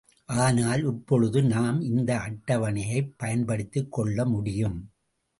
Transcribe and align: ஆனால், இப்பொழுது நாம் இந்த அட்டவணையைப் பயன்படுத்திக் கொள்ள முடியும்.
ஆனால், 0.25 0.83
இப்பொழுது 0.83 1.43
நாம் 1.43 1.81
இந்த 1.81 2.15
அட்டவணையைப் 2.17 3.13
பயன்படுத்திக் 3.17 3.91
கொள்ள 3.91 4.25
முடியும். 4.25 4.91